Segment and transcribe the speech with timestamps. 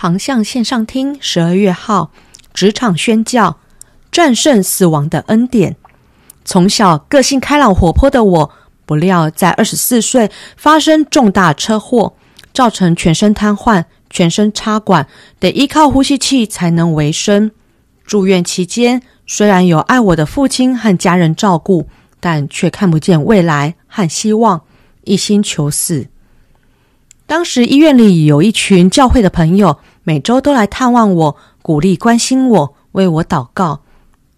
[0.00, 2.12] 航向线上听，十二月号，
[2.54, 3.58] 职场宣教，
[4.12, 5.74] 战胜死亡的恩典。
[6.44, 8.52] 从小个性开朗活泼的我，
[8.86, 12.14] 不料在二十四岁发生重大车祸，
[12.54, 15.08] 造成全身瘫痪、全身插管，
[15.40, 17.50] 得依靠呼吸器才能维生。
[18.06, 21.88] 住院期间，虽然有爱我的父亲和家人照顾，
[22.20, 24.62] 但却看不见未来和希望，
[25.02, 26.06] 一心求死。
[27.28, 33.82] 当时医院里有一群教会的朋友，每周都来探望我，鼓励关心我，为我祷告。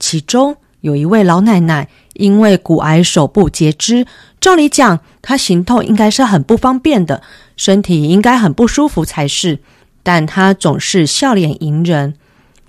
[0.00, 4.04] 其中有一位老奶奶，因为骨癌手部截肢，
[4.40, 7.22] 照理讲她行动应该是很不方便的，
[7.56, 9.60] 身体应该很不舒服才是，
[10.02, 12.16] 但她总是笑脸迎人。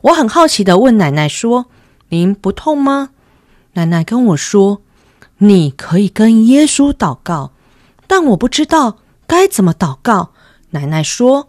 [0.02, 1.66] 我很好奇的问奶奶说
[2.09, 3.09] ：“您不痛吗？”
[3.73, 4.83] 奶奶跟我说
[5.39, 7.53] ：“你可以跟耶稣祷告，
[8.06, 8.97] 但我不知道。”
[9.32, 10.34] 该怎么祷告？
[10.72, 11.48] 奶奶说：“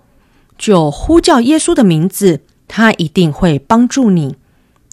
[0.56, 4.36] 就呼叫耶稣的名字，他一定会帮助你。”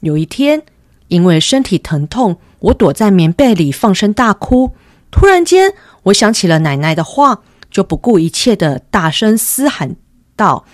[0.02, 0.64] 有一天，
[1.08, 4.72] 因为身体疼痛，我躲在棉被里放声大哭。
[5.12, 9.96] 突然间，我想起了奶奶的话，就不顾一切的大声嘶喊
[10.36, 10.66] 道：“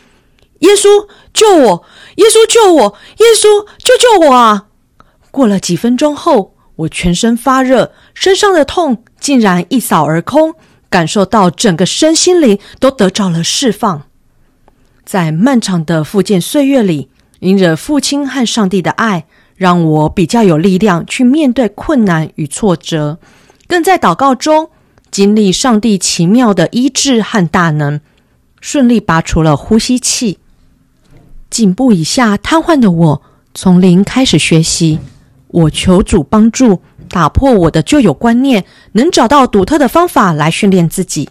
[0.60, 0.88] 耶稣
[1.34, 1.84] 救我！
[2.16, 2.98] 耶稣救我！
[3.18, 4.68] 耶稣救救我啊！”
[5.32, 10.56] 过了几分钟后，我全身发热，身上的痛竟然一扫而空。
[10.96, 14.04] 感受到整个身心灵都得着了释放，
[15.04, 17.10] 在漫长的复健岁月里，
[17.42, 19.26] 因着父亲和上帝的爱，
[19.58, 23.20] 让我比较有力量去面对困难与挫折，
[23.68, 24.70] 更在祷告中
[25.12, 28.00] 经历上帝奇妙的医治和大能，
[28.62, 30.40] 顺利拔除了呼吸器。
[31.50, 33.22] 颈部以下瘫痪的我，
[33.54, 35.00] 从零开始学习，
[35.48, 36.80] 我求主帮助。
[37.10, 41.30] 打破我的旧有观念，能找到独特的方法来训练自己。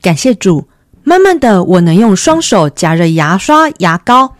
[0.00, 0.68] 感谢主，
[1.02, 4.34] 慢慢的我能用双手夹着牙刷、牙膏，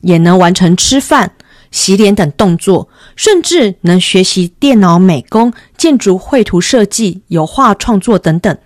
[0.00, 1.32] 也能完成吃饭、
[1.70, 8.56] 洗脸等动作，甚至能学习电脑美工、建筑绘图设计、油画创作等等。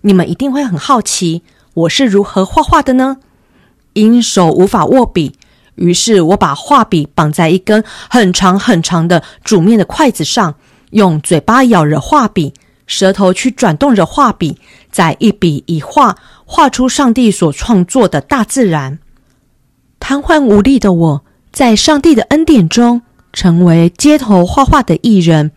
[0.00, 1.42] 你们一定会很好奇，
[1.74, 3.18] 我是如何画画的呢？
[3.92, 5.32] 因手无法握笔，
[5.74, 10.54] 于是我把画笔绑在一根很长很长的煮面的筷子上。
[10.96, 12.54] 用嘴巴咬着画笔，
[12.86, 14.56] 舌头去转动着画笔，
[14.90, 18.98] 再一笔一画画出上帝所创作的大自然。
[20.00, 25.52] 瘫痪无力的我，在上帝的恩典中，成为街头画画的艺人。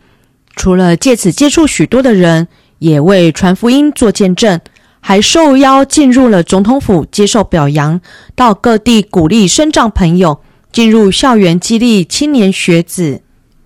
[0.56, 2.46] 除了借此接触许多的人，
[2.78, 4.60] 也为传福音做见证，
[5.00, 7.98] 还受邀进入了总统府接受表扬，
[8.34, 13.22] 到各地鼓励生长朋友，进入校园激励青年学子。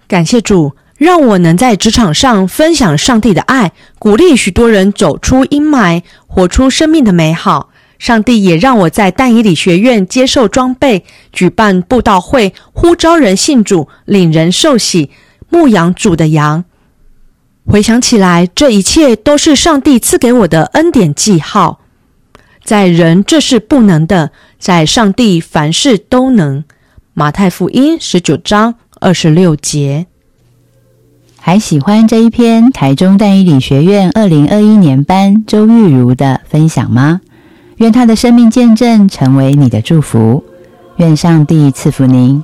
[0.06, 0.70] 感谢主。
[0.96, 7.70] 让我能在职场上分享上帝的爱，鼓励许多人走出阴霾，活出生命的美好。
[7.98, 15.10] 上帝也让我在但以理学院接受装备，举办布道会，呼召人信主，领人受洗，
[15.48, 16.64] 牧养主的羊。
[17.66, 21.80] 回想起来，这一切都是上帝赐给我的恩典记号。
[22.62, 26.64] 在人这是不能的，在上帝凡事都能。
[27.14, 30.06] 马太福音十九章二十六节。
[31.46, 37.20] 还喜欢这一篇台中淡一理学院二零二一年班周玉如的分享吗？
[37.76, 40.42] 愿他的生命见证成为你的祝福，
[40.96, 42.42] 愿上帝赐福您。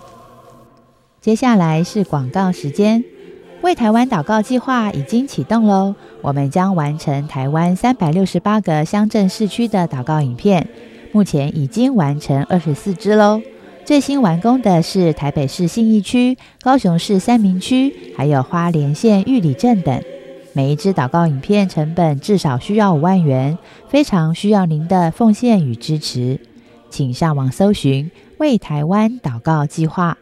[1.19, 3.03] 接下来是广告时间，
[3.63, 10.69] 为台湾祷告计划已经启动喽，我们将完成台湾三百六十八个乡镇市区的祷告影片，
[11.11, 13.41] 目前已经完成二十四支喽。
[13.91, 20.01] 最新完工的是台北市信义区、高雄市三明区，还有花莲县玉里镇等。
[20.53, 23.59] 每一支祷告影片成本至少需要五万元，
[23.89, 26.39] 非常需要您的奉献与支持。
[26.89, 28.09] 请上网搜寻
[28.39, 30.17] “为台湾祷告计划”。